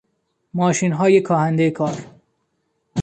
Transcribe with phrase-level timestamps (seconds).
[0.53, 1.97] ماشینهای کاهندهی کار